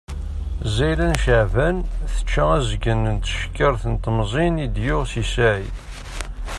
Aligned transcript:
Zzayla 0.69 1.05
n 1.11 1.15
Ceɛban, 1.23 1.77
tečča 2.13 2.43
azgen 2.57 3.01
n 3.15 3.15
tcekkaṛt 3.17 3.83
n 3.91 3.95
temẓin 4.03 4.63
i 4.65 4.67
d-yuɣ 4.75 5.01
Si 5.11 5.23
Saɛid. 5.33 5.75